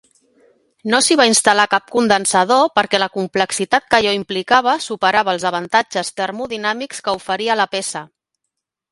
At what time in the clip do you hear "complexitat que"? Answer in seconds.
3.17-3.97